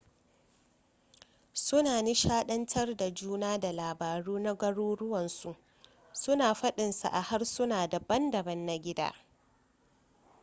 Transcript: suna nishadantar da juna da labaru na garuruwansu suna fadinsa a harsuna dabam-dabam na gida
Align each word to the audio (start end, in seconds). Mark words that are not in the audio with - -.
suna 1.53 2.01
nishadantar 2.01 2.97
da 2.97 3.09
juna 3.11 3.57
da 3.57 3.71
labaru 3.71 4.39
na 4.39 4.55
garuruwansu 4.55 5.55
suna 6.13 6.53
fadinsa 6.55 7.09
a 7.11 7.21
harsuna 7.21 7.87
dabam-dabam 7.89 8.65
na 8.65 8.77
gida 8.77 9.13